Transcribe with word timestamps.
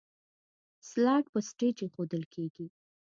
سلایډ 0.89 1.25
په 1.33 1.39
سټیج 1.49 1.77
ایښودل 1.83 2.23
کیږي. 2.33 2.67